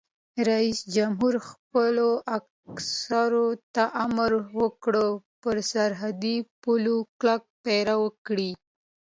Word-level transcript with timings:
رئیس 0.49 0.79
جمهور 0.95 1.33
خپلو 1.49 2.09
عسکرو 2.37 3.47
ته 3.75 3.83
امر 4.05 4.31
وکړ؛ 4.59 4.95
پر 5.41 5.55
سرحدي 5.71 6.37
پولو 6.61 6.97
کلک 7.19 7.41
پیره 7.63 7.95
وکړئ! 8.03 8.49